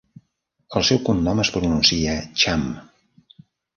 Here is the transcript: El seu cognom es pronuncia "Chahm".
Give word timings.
El 0.79 0.85
seu 0.87 1.01
cognom 1.09 1.43
es 1.43 1.53
pronuncia 1.57 2.17
"Chahm". 2.45 2.65